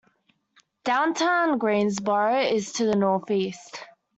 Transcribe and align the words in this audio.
Downtown 0.83 1.59
Greensboro 1.59 2.39
is 2.39 2.71
to 2.73 2.85
the 2.87 2.95
northeast. 2.95 3.85